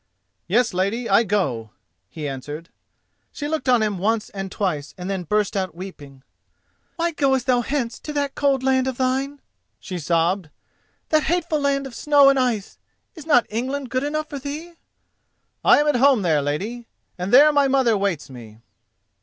[0.47, 1.69] "Yes, lady; I go,"
[2.09, 2.69] he answered.
[3.31, 6.23] She looked on him once and twice and then burst out weeping.
[6.95, 9.41] "Why goest thou hence to that cold land of thine?"
[9.79, 12.79] she sobbed—"that hateful land of snow and ice!
[13.13, 14.73] Is not England good enough for thee?"
[15.63, 18.57] "I am at home there, lady, and there my mother waits me."